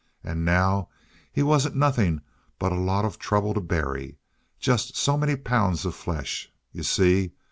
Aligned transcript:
And 0.23 0.43
now 0.43 0.89
he 1.31 1.43
wasn't 1.43 1.75
nothing 1.75 2.21
but 2.57 2.71
a 2.71 2.75
lot 2.75 3.05
of 3.05 3.19
trouble 3.19 3.53
to 3.53 3.61
bury. 3.61 4.17
Just 4.59 4.97
so 4.97 5.15
many 5.15 5.35
pounds 5.35 5.85
of 5.85 5.93
flesh. 5.93 6.51
You 6.73 6.81
see? 6.81 7.33